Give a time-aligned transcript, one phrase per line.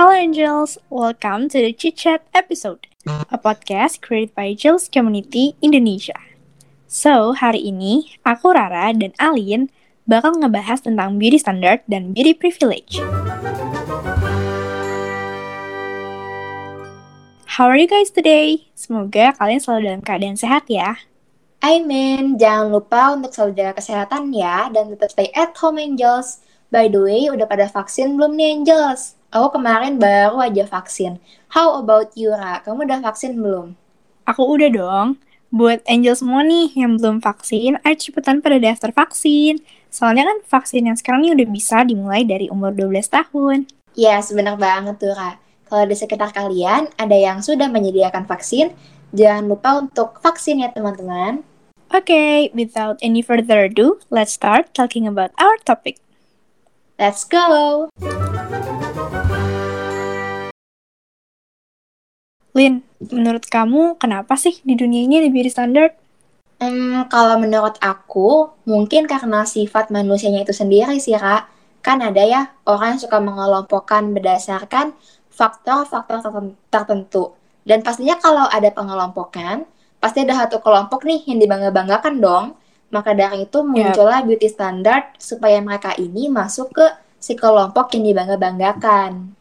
[0.00, 6.16] Hello Angels, welcome to the Chit Chat episode, a podcast created by Angels Community Indonesia.
[6.88, 9.68] So, hari ini aku Rara dan Alin
[10.08, 12.96] bakal ngebahas tentang beauty standard dan beauty privilege.
[17.60, 18.72] How are you guys today?
[18.72, 20.96] Semoga kalian selalu dalam keadaan sehat ya.
[21.60, 26.40] Amin, jangan lupa untuk selalu jaga kesehatan ya dan tetap stay at home Angels.
[26.72, 29.19] By the way, udah pada vaksin belum nih Angels?
[29.30, 31.22] Aku kemarin baru aja vaksin.
[31.54, 32.66] How about you, Ra?
[32.66, 33.78] Kamu udah vaksin belum?
[34.26, 35.22] Aku udah dong.
[35.54, 39.62] Buat angel semua nih yang belum vaksin, ayo cepetan pada daftar vaksin.
[39.86, 43.70] Soalnya kan vaksin yang sekarang ini udah bisa dimulai dari umur 12 tahun.
[43.94, 45.38] Ya, yes, bener banget tuh, Ra.
[45.70, 48.74] Kalau di sekitar kalian ada yang sudah menyediakan vaksin,
[49.14, 51.46] jangan lupa untuk vaksin ya teman-teman.
[51.94, 56.02] Okay, without any further ado, let's start talking about our topic.
[56.98, 57.90] Let's go!
[62.60, 65.96] Lin, menurut kamu kenapa sih di dunia ini ada beauty standard?
[66.60, 71.48] Hmm, kalau menurut aku, mungkin karena sifat manusianya itu sendiri sih, Ra.
[71.80, 74.92] Kan ada ya orang yang suka mengelompokkan berdasarkan
[75.32, 76.20] faktor-faktor
[76.68, 77.32] tertentu.
[77.64, 79.64] Dan pastinya kalau ada pengelompokan,
[79.96, 82.60] pasti ada satu kelompok nih yang dibangga-banggakan dong.
[82.92, 84.28] Maka dari itu muncullah yep.
[84.28, 86.84] beauty standard supaya mereka ini masuk ke
[87.16, 89.39] si kelompok yang dibangga-banggakan.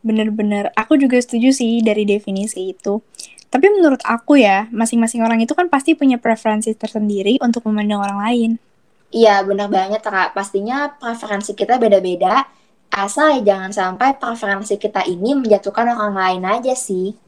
[0.00, 3.04] Bener-bener, aku juga setuju sih dari definisi itu.
[3.50, 8.18] Tapi menurut aku ya, masing-masing orang itu kan pasti punya preferensi tersendiri untuk memandang orang
[8.22, 8.50] lain.
[9.10, 10.38] Iya, bener banget, Kak.
[10.38, 12.46] Pastinya preferensi kita beda-beda,
[12.94, 17.18] asal jangan sampai preferensi kita ini menjatuhkan orang lain aja sih.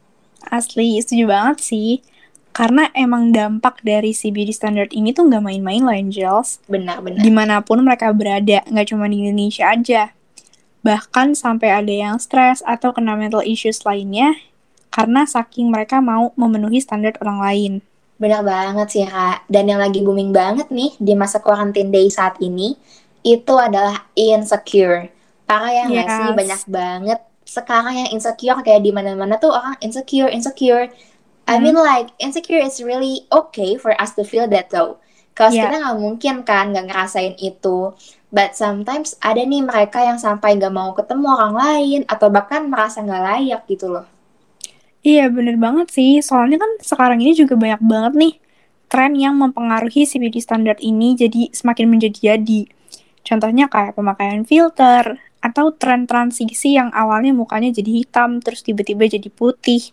[0.47, 1.91] Asli, setuju banget sih.
[2.53, 6.63] Karena emang dampak dari si beauty standard ini tuh nggak main-main loh Angels.
[6.71, 7.19] Benar-benar.
[7.19, 10.15] Di mana pun mereka berada, nggak cuma di Indonesia aja.
[10.83, 14.35] Bahkan sampai ada yang stres atau kena mental issues lainnya
[14.93, 17.73] karena saking mereka mau memenuhi standar orang lain.
[18.19, 19.49] Benar banget sih, Kak.
[19.51, 22.77] Dan yang lagi booming banget nih di masa quarantine day saat ini,
[23.27, 25.11] itu adalah insecure.
[25.47, 26.07] Parah yang yes.
[26.07, 26.31] sih?
[26.35, 30.89] Banyak banget sekarang yang insecure kayak di mana-mana tuh orang insecure, insecure
[31.47, 31.83] I mean hmm.
[31.83, 35.03] like insecure is really okay for us to feel that though.
[35.35, 35.67] Kalau yeah.
[35.69, 37.91] kita nggak mungkin kan nggak ngerasain itu.
[38.33, 43.05] But sometimes ada nih mereka yang sampai nggak mau ketemu orang lain atau bahkan merasa
[43.05, 44.09] nggak layak gitu loh.
[45.05, 46.25] Iya bener banget sih.
[46.25, 48.35] Soalnya kan sekarang ini juga banyak banget nih
[48.89, 52.73] tren yang mempengaruhi si beauty standard ini jadi semakin menjadi-jadi.
[53.21, 59.29] Contohnya kayak pemakaian filter atau tren transisi yang awalnya mukanya jadi hitam terus tiba-tiba jadi
[59.29, 59.93] putih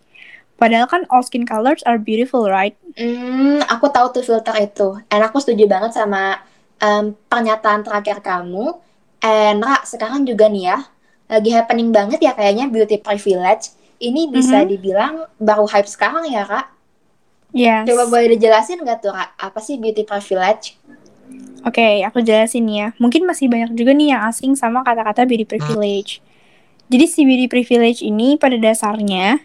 [0.59, 2.75] Padahal kan all skin colors are beautiful, right?
[2.99, 4.99] Hmm, aku tahu tuh filter itu.
[5.07, 6.43] And aku setuju banget sama
[6.83, 8.75] um, pernyataan terakhir kamu.
[9.19, 10.77] And Ra, sekarang juga nih ya,
[11.27, 13.75] lagi happening banget ya kayaknya beauty privilege.
[13.99, 14.71] Ini bisa mm -hmm.
[14.71, 16.71] dibilang baru hype sekarang ya, Kak?
[17.51, 17.83] Yes.
[17.83, 19.35] Coba boleh dijelasin nggak tuh, Kak?
[19.35, 20.79] Apa sih beauty privilege?
[21.67, 22.95] Oke, okay, aku jelasin ya.
[22.95, 26.23] Mungkin masih banyak juga nih yang asing sama kata-kata beauty privilege.
[26.87, 29.43] Jadi si beauty privilege ini pada dasarnya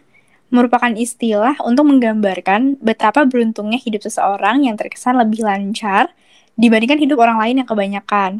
[0.55, 6.15] merupakan istilah untuk menggambarkan betapa beruntungnya hidup seseorang yang terkesan lebih lancar
[6.55, 8.31] dibandingkan hidup orang lain yang kebanyakan.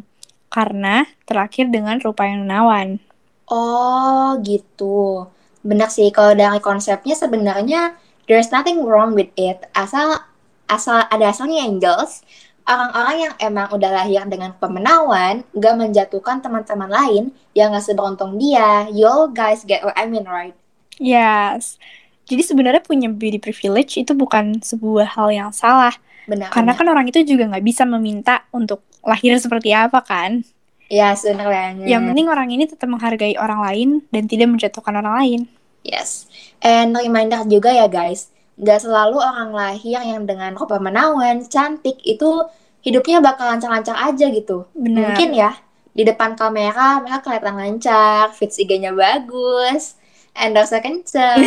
[0.49, 3.03] Karena terakhir dengan rupa yang menawan.
[3.49, 5.27] Oh, gitu.
[5.65, 7.97] Benar sih, kalau dari konsepnya sebenarnya
[8.29, 9.65] there's nothing wrong with it.
[9.73, 10.21] Asal
[10.65, 12.25] asal ada asalnya angels,
[12.65, 17.23] orang-orang yang emang udah lahir dengan pemenawan gak menjatuhkan teman-teman lain
[17.53, 18.89] yang gak seberuntung dia.
[18.89, 20.57] You guys get what I mean, right?
[20.97, 21.77] Yes.
[22.25, 25.93] Jadi sebenarnya punya beauty privilege itu bukan sebuah hal yang salah.
[26.25, 26.49] Benar.
[26.51, 30.41] Karena kan orang itu juga nggak bisa meminta untuk lahir seperti apa kan.
[30.85, 31.81] Ya, yes, sebenarnya.
[31.81, 35.39] Yang penting orang ini tetap menghargai orang lain dan tidak menjatuhkan orang lain.
[35.81, 36.29] Yes.
[36.61, 42.45] And reminder juga ya guys, nggak selalu orang lahir yang dengan rupa menawan, cantik itu
[42.85, 44.69] hidupnya bakal lancar-lancar aja gitu.
[44.77, 45.13] Benar.
[45.13, 45.57] Mungkin ya,
[45.97, 49.97] di depan kamera mereka kelihatan lancar, fit IG-nya bagus,
[50.35, 51.39] endorse kenceng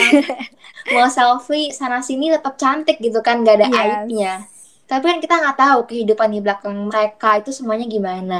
[0.96, 3.76] mau selfie sana sini tetap cantik gitu kan gak ada yes.
[3.76, 4.34] aibnya
[4.88, 8.38] tapi kan kita nggak tahu kehidupan di belakang mereka itu semuanya gimana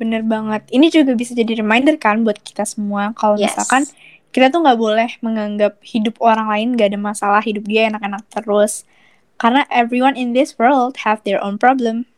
[0.00, 3.52] bener banget ini juga bisa jadi reminder kan buat kita semua kalau yes.
[3.52, 3.84] misalkan
[4.32, 8.88] kita tuh nggak boleh menganggap hidup orang lain gak ada masalah hidup dia enak-enak terus
[9.36, 12.08] karena everyone in this world have their own problem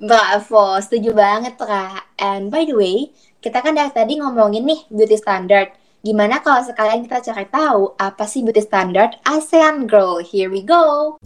[0.00, 2.00] Bravo, setuju banget Ra.
[2.16, 3.12] And by the way,
[3.44, 5.76] kita kan dari tadi ngomongin nih beauty standard.
[6.00, 10.24] Gimana kalau sekalian kita cari tahu apa sih beauty standard ASEAN Girl?
[10.24, 11.20] Here we go!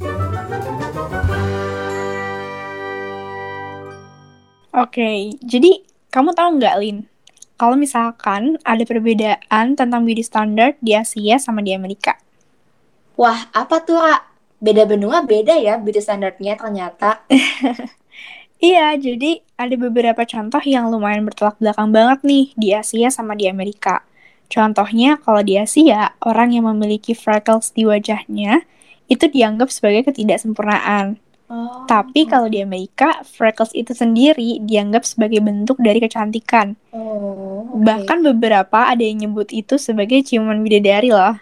[4.74, 7.06] Oke, okay, jadi kamu tahu nggak, Lin?
[7.54, 12.18] kalau misalkan ada perbedaan tentang beauty standard di Asia sama di Amerika.
[13.14, 14.34] Wah, apa tuh, Kak?
[14.58, 17.22] Beda benua beda ya beauty standardnya ternyata.
[18.62, 23.46] iya, jadi ada beberapa contoh yang lumayan bertolak belakang banget nih di Asia sama di
[23.46, 24.02] Amerika.
[24.50, 28.66] Contohnya, kalau di Asia, orang yang memiliki freckles di wajahnya
[29.06, 31.16] itu dianggap sebagai ketidaksempurnaan.
[31.54, 36.74] Oh, Tapi kalau di Amerika, freckles itu sendiri dianggap sebagai bentuk dari kecantikan.
[36.90, 37.86] Oh, okay.
[37.86, 41.38] Bahkan beberapa ada yang nyebut itu sebagai ciuman bidadari loh.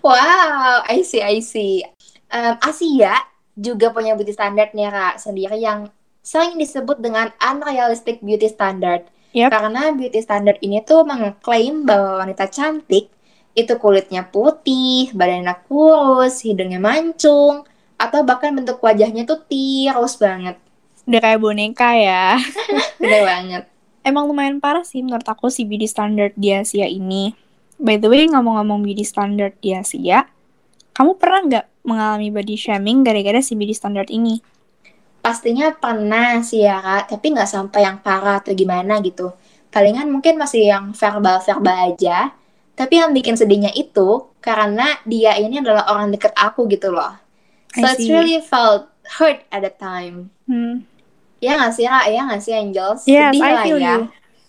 [0.00, 1.84] Wow, I see, I see.
[2.32, 3.20] Um, Asia
[3.52, 5.92] juga punya beauty standardnya kak sendiri yang
[6.24, 9.04] sering disebut dengan unrealistic beauty standard.
[9.36, 9.52] Yep.
[9.52, 13.12] Karena beauty standard ini tuh mengklaim bahwa wanita cantik
[13.52, 17.66] itu kulitnya putih, badannya kurus, hidungnya mancung,
[18.00, 20.56] atau bahkan bentuk wajahnya tuh tirus banget.
[21.04, 22.40] Udah kayak boneka ya.
[23.04, 23.62] Udah banget.
[24.00, 27.36] Emang lumayan parah sih menurut aku si beauty standard di Asia ini.
[27.76, 30.24] By the way, ngomong-ngomong beauty standard di Asia,
[30.96, 34.40] kamu pernah nggak mengalami body shaming gara-gara si beauty standard ini?
[35.20, 39.36] Pastinya pernah sih ya kak, tapi nggak sampai yang parah atau gimana gitu.
[39.68, 42.32] Palingan mungkin masih yang verbal-verbal aja.
[42.72, 47.29] Tapi yang bikin sedihnya itu karena dia ini adalah orang deket aku gitu loh
[47.70, 50.34] So it's really felt hurt at the time.
[50.50, 50.86] Hmm.
[51.38, 52.04] Ya nggak sih Kak?
[52.10, 53.00] Ya nggak sih Angels?
[53.06, 53.74] Yes, Sedih I lah ya.
[53.78, 53.98] You.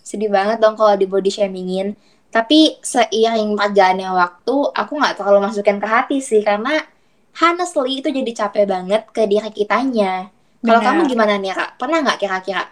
[0.02, 1.94] Sedih banget dong kalau di body shamingin.
[2.32, 6.80] Tapi seiring perjalannya waktu, aku nggak terlalu masukin ke hati sih karena
[7.36, 10.32] honestly itu jadi capek banget ke diri kitanya.
[10.62, 11.70] Kalau kamu gimana nih kak?
[11.76, 12.64] Pernah nggak kira-kira?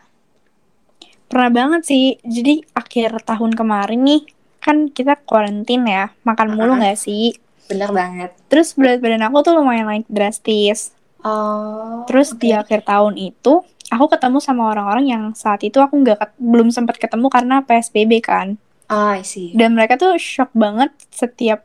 [1.31, 2.19] Pernah banget sih.
[2.23, 4.23] Jadi akhir tahun kemarin nih
[4.61, 6.95] kan kita karantin ya, makan uh -huh.
[6.95, 7.35] sih?
[7.71, 8.31] Bener banget.
[8.51, 10.91] Terus berat badan aku tuh lumayan naik drastis.
[11.23, 12.03] Oh.
[12.11, 12.41] Terus okay.
[12.43, 13.63] di akhir tahun itu
[13.95, 18.59] aku ketemu sama orang-orang yang saat itu aku nggak belum sempat ketemu karena PSBB kan.
[18.91, 19.55] Oh, I see.
[19.55, 21.63] Dan mereka tuh shock banget setiap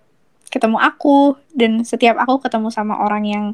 [0.53, 3.45] ketemu aku dan setiap aku ketemu sama orang yang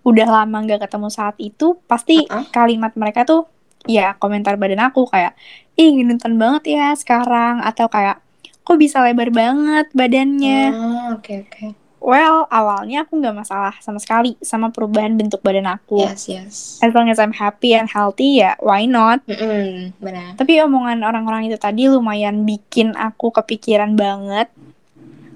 [0.00, 2.44] udah lama nggak ketemu saat itu pasti uh -uh.
[2.48, 3.44] kalimat mereka tuh
[3.84, 5.36] ya komentar badan aku kayak
[5.76, 8.24] ih gendut banget ya sekarang atau kayak
[8.64, 10.60] kok bisa lebar banget badannya.
[10.70, 11.20] Oke oh, oke.
[11.20, 11.70] Okay, okay.
[12.00, 16.00] Well, awalnya aku nggak masalah sama sekali sama perubahan bentuk badan aku.
[16.00, 16.54] Yes, yes.
[16.80, 19.20] As long as I'm happy and healthy, ya why not?
[19.28, 19.68] Mm -mm,
[20.00, 20.28] benar.
[20.40, 24.48] Tapi omongan orang-orang itu tadi lumayan bikin aku kepikiran banget.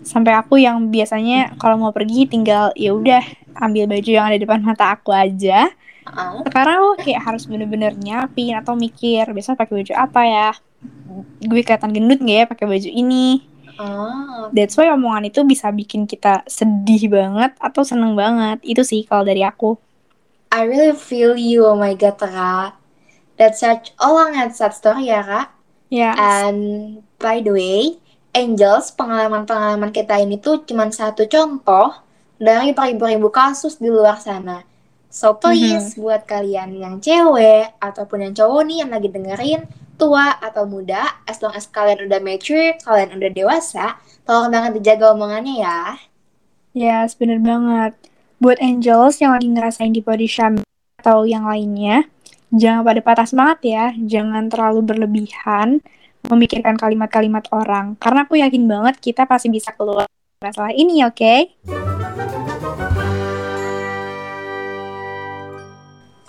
[0.08, 3.24] Sampai aku yang biasanya kalau mau pergi tinggal ya udah
[3.60, 5.68] ambil baju yang ada di depan mata aku aja.
[6.08, 6.48] Uh-uh.
[6.48, 10.50] Sekarang aku kayak harus bener-bener nyiapin atau mikir besok pakai baju apa ya?
[11.44, 13.53] Gue kelihatan gendut gak ya pakai baju ini?
[13.78, 14.50] Oh.
[14.54, 18.62] That's why omongan itu bisa bikin kita sedih banget atau seneng banget.
[18.62, 19.76] Itu sih kalau dari aku.
[20.54, 22.78] I really feel you, oh my god, Ra.
[23.34, 25.50] That's such a long and sad story ya, Ra.
[25.90, 26.14] Yeah.
[26.14, 27.98] And by the way,
[28.34, 31.94] Angels, pengalaman-pengalaman kita ini tuh cuma satu contoh
[32.34, 34.66] dari beribu-ribu kasus di luar sana.
[35.06, 36.02] So please, mm -hmm.
[36.02, 39.62] buat kalian yang cewek ataupun yang cowok nih yang lagi dengerin,
[39.94, 45.14] tua atau muda, as long as kalian udah mature, kalian udah dewasa, tolong banget dijaga
[45.14, 45.80] omongannya ya.
[46.74, 47.94] Ya, yes, bener banget.
[48.42, 50.56] Buat angels yang lagi ngerasain di body shame
[50.98, 52.10] atau yang lainnya,
[52.50, 55.84] jangan pada patah semangat ya, jangan terlalu berlebihan
[56.24, 60.08] memikirkan kalimat-kalimat orang, karena aku yakin banget kita pasti bisa keluar
[60.40, 61.20] masalah ini, oke?
[61.20, 61.83] Okay?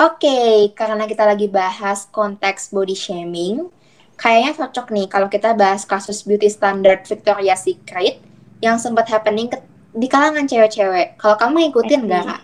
[0.06, 3.74] Oke, okay, karena kita lagi bahas konteks body shaming,
[4.22, 8.22] kayaknya cocok nih kalau kita bahas kasus beauty standard Victoria's Secret
[8.62, 9.58] yang sempat happening ke,
[9.98, 11.18] di kalangan cewek-cewek.
[11.18, 12.42] Kalau kamu ngikutin nggak, Kak?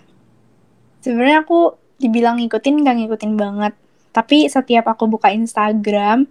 [1.05, 3.73] Sebenarnya aku dibilang ngikutin nggak ngikutin banget.
[4.09, 6.25] Tapi setiap aku buka Instagram,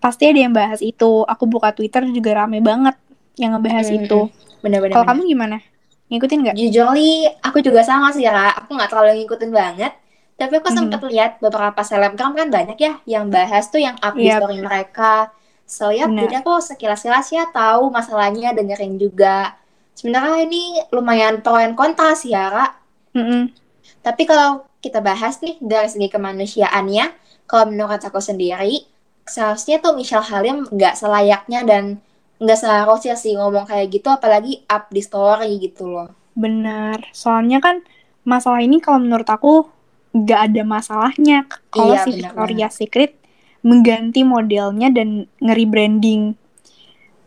[0.00, 1.28] pasti ada yang bahas itu.
[1.28, 2.96] Aku buka Twitter juga rame banget
[3.36, 4.20] yang ngebahas hmm, itu.
[4.64, 4.96] Bener-bener.
[4.96, 5.60] Kalau kamu gimana?
[6.08, 6.54] Ngikutin nggak?
[6.56, 6.96] Jujur
[7.44, 8.64] aku juga sama sih, Kak.
[8.64, 10.00] Aku nggak terlalu ngikutin banget
[10.42, 11.14] tapi aku sempat mm -hmm.
[11.14, 14.42] lihat beberapa selebgram kan banyak ya yang bahas tuh yang up yep.
[14.42, 15.30] story mereka.
[15.72, 19.56] So ya, jadi aku sekilas-kilas ya tahu masalahnya, dengerin juga.
[19.96, 22.72] Sebenarnya ini lumayan pro and kontra sih ya, Kak.
[23.16, 23.42] Mm -hmm.
[24.04, 27.06] Tapi kalau kita bahas nih dari segi kemanusiaannya,
[27.48, 28.84] kalau menurut aku sendiri,
[29.24, 32.04] seharusnya tuh Michelle Halim nggak selayaknya dan
[32.36, 36.12] nggak seharusnya sih ngomong kayak gitu, apalagi up di story gitu loh.
[36.36, 37.80] Benar, soalnya kan
[38.28, 39.68] masalah ini kalau menurut aku
[40.12, 43.16] nggak ada masalahnya kalau iya, si Victoria Secret
[43.64, 46.36] mengganti modelnya dan nge-rebranding.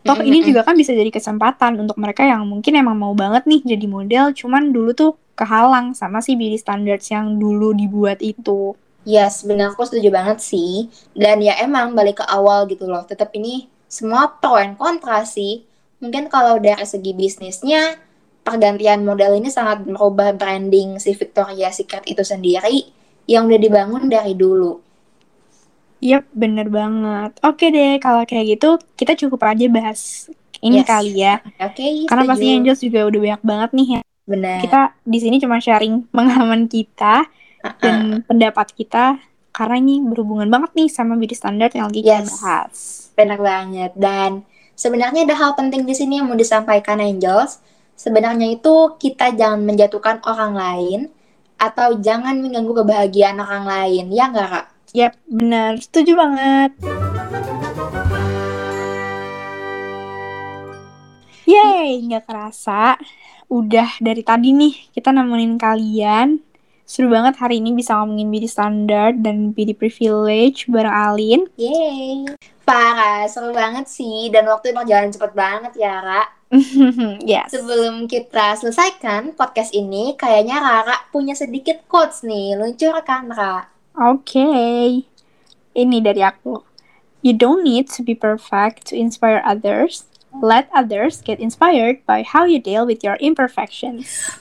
[0.06, 0.30] Toh mm-hmm.
[0.30, 3.86] ini juga kan bisa jadi kesempatan untuk mereka yang mungkin emang mau banget nih jadi
[3.90, 8.78] model, cuman dulu tuh kehalang sama si beauty standards yang dulu dibuat itu.
[9.06, 10.90] Yes, benar aku setuju banget sih.
[11.14, 13.06] Dan ya emang balik ke awal gitu loh.
[13.06, 15.66] Tetap ini semua pro and kontra sih.
[16.02, 17.98] Mungkin kalau dari segi bisnisnya,
[18.46, 22.86] pergantian model ini sangat merubah branding si Victoria Secret itu sendiri
[23.26, 24.86] yang udah dibangun dari dulu.
[26.06, 27.34] Yap, bener banget.
[27.42, 30.30] Oke deh, kalau kayak gitu kita cukup aja bahas
[30.62, 30.88] ini yes.
[30.88, 31.42] kali ya.
[31.58, 34.02] Oke, okay, Karena pasti Angels juga udah banyak banget nih ya.
[34.26, 34.60] Benar.
[34.62, 37.82] Kita di sini cuma sharing pengalaman kita uh -uh.
[37.82, 39.18] dan pendapat kita
[39.56, 42.06] karena ini berhubungan banget nih sama beauty standard yang lagi yes.
[42.06, 42.76] kita bahas.
[43.16, 43.92] Benar banget.
[43.96, 44.44] Dan
[44.76, 47.64] sebenarnya ada hal penting di sini yang mau disampaikan Angels.
[47.96, 51.00] Sebenarnya itu kita jangan menjatuhkan orang lain
[51.56, 54.12] atau jangan mengganggu kebahagiaan orang lain.
[54.12, 54.66] Ya nggak, Kak?
[54.92, 55.80] Yap, benar.
[55.80, 56.76] Setuju banget.
[61.48, 63.00] Yeay, nggak kerasa.
[63.48, 66.44] Udah dari tadi nih kita nemenin kalian
[66.86, 71.42] Seru banget hari ini bisa ngomongin beauty standard dan beauty privilege bareng Alin.
[71.58, 72.30] Yeay.
[72.62, 74.30] Parah, seru banget sih.
[74.30, 76.24] Dan waktu berjalan cepet banget ya, Ra.
[77.26, 77.50] yes.
[77.50, 82.54] Sebelum kita selesaikan podcast ini, kayaknya Rara punya sedikit quotes nih.
[82.54, 83.66] Luncurkan, Ra.
[83.98, 84.38] Oke.
[84.46, 84.86] Okay.
[85.74, 86.62] Ini dari aku.
[87.26, 90.06] You don't need to be perfect to inspire others.
[90.38, 94.38] Let others get inspired by how you deal with your imperfections.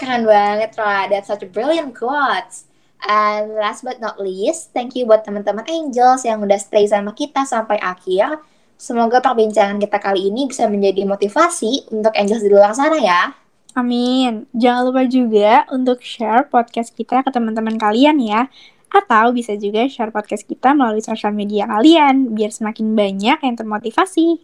[0.00, 1.04] Keren banget, Ra.
[1.12, 2.64] That's such a brilliant quotes.
[3.04, 7.44] And last but not least, thank you buat teman-teman Angels yang udah stay sama kita
[7.44, 8.40] sampai akhir.
[8.80, 13.36] Semoga perbincangan kita kali ini bisa menjadi motivasi untuk Angels di luar sana ya.
[13.76, 14.48] Amin.
[14.56, 18.48] Jangan lupa juga untuk share podcast kita ke teman-teman kalian ya.
[18.88, 24.40] Atau bisa juga share podcast kita melalui sosial media kalian, biar semakin banyak yang termotivasi.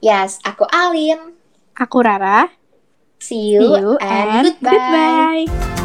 [0.00, 1.36] Yes, aku Alin.
[1.76, 2.57] Aku Rara.
[3.20, 5.44] See you, See you and, and goodbye.
[5.48, 5.77] goodbye.